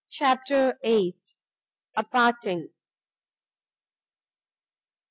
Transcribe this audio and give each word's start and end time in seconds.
CHAPTER 0.09 0.79
vii. 0.83 1.15
A 1.95 2.03
PARTING. 2.03 2.69